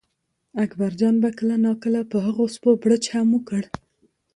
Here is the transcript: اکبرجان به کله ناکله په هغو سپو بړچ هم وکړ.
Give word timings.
اکبرجان 0.63 1.15
به 1.21 1.29
کله 1.37 1.55
ناکله 1.65 2.01
په 2.11 2.17
هغو 2.25 2.45
سپو 2.53 2.71
بړچ 2.81 3.03
هم 3.15 3.27
وکړ. 3.35 3.61